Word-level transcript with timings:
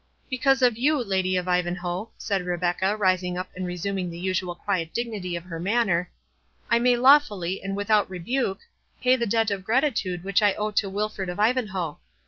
"Because 0.31 0.61
to 0.61 0.73
you, 0.81 0.97
Lady 0.97 1.37
of 1.37 1.47
Ivanhoe," 1.47 2.09
said 2.17 2.41
Rebecca, 2.41 2.97
rising 2.97 3.37
up 3.37 3.51
and 3.55 3.67
resuming 3.67 4.09
the 4.09 4.17
usual 4.17 4.55
quiet 4.55 4.95
dignity 4.95 5.35
of 5.35 5.43
her 5.43 5.59
manner, 5.59 6.09
"I 6.71 6.79
may 6.79 6.97
lawfully, 6.97 7.61
and 7.61 7.75
without 7.77 8.09
rebuke, 8.09 8.61
pay 8.99 9.15
the 9.15 9.27
debt 9.27 9.51
of 9.51 9.63
gratitude 9.63 10.23
which 10.23 10.41
I 10.41 10.53
owe 10.55 10.71
to 10.71 10.89
Wilfred 10.89 11.29
of 11.29 11.39
Ivanhoe. 11.39 11.99